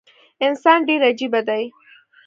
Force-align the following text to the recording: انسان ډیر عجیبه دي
انسان 0.45 0.79
ډیر 0.87 1.01
عجیبه 1.09 1.41
دي 1.47 1.63